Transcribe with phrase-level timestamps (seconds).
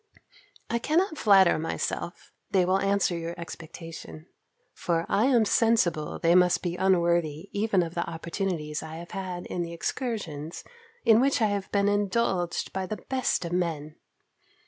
[0.67, 4.25] I cannot flatter myself they will answer your expectation;
[4.73, 9.45] for I am sensible they must be unworthy even of the opportunities I have had
[9.45, 10.63] in the excursions,
[11.05, 13.97] in which I have been indulged by the best of men.